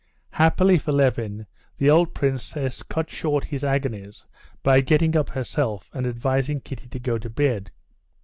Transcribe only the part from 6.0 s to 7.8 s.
advising Kitty to go to bed.